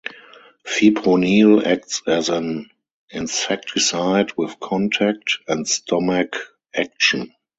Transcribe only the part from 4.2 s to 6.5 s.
with contact, and stomach